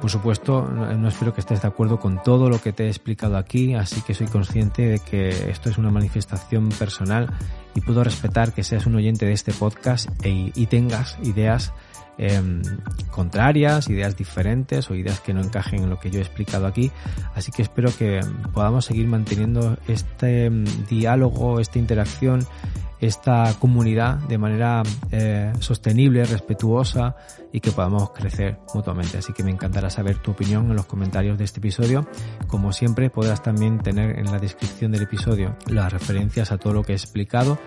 [0.00, 3.36] Por supuesto, no espero que estés de acuerdo con todo lo que te he explicado
[3.36, 7.30] aquí, así que soy consciente de que esto es una manifestación personal
[7.74, 11.72] y puedo respetar que seas un oyente de este podcast e, y tengas ideas
[12.18, 12.62] em,
[13.10, 16.90] contrarias, ideas diferentes o ideas que no encajen en lo que yo he explicado aquí.
[17.34, 18.20] Así que espero que
[18.52, 22.46] podamos seguir manteniendo este em, diálogo, esta interacción
[23.02, 27.16] esta comunidad de manera eh, sostenible, respetuosa
[27.52, 29.18] y que podamos crecer mutuamente.
[29.18, 32.06] Así que me encantará saber tu opinión en los comentarios de este episodio.
[32.46, 36.84] Como siempre podrás también tener en la descripción del episodio las referencias a todo lo
[36.84, 37.58] que he explicado.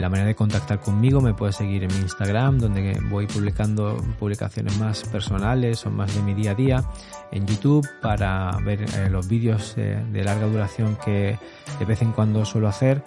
[0.00, 4.76] La manera de contactar conmigo me puedes seguir en mi Instagram donde voy publicando publicaciones
[4.78, 6.84] más personales o más de mi día a día.
[7.30, 11.38] En YouTube para ver eh, los vídeos eh, de larga duración que
[11.78, 13.02] de vez en cuando suelo hacer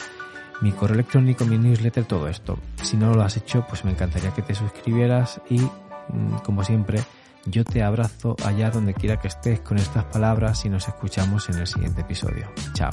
[0.61, 2.57] mi correo electrónico, mi newsletter, todo esto.
[2.81, 7.03] Si no lo has hecho, pues me encantaría que te suscribieras y, mm, como siempre,
[7.45, 11.59] yo te abrazo allá donde quiera que estés con estas palabras y nos escuchamos en
[11.59, 12.47] el siguiente episodio.
[12.73, 12.91] Chao.